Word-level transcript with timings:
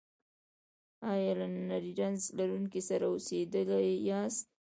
ایا 1.11 1.31
له 1.39 1.47
نري 1.69 1.91
رنځ 1.99 2.21
لرونکي 2.37 2.81
سره 2.89 3.05
اوسیدلي 3.09 3.87
یاست؟ 4.09 4.47